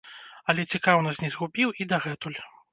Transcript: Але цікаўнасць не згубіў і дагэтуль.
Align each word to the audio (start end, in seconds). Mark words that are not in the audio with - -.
Але 0.53 0.65
цікаўнасць 0.77 1.23
не 1.27 1.31
згубіў 1.37 1.77
і 1.81 1.91
дагэтуль. 1.95 2.45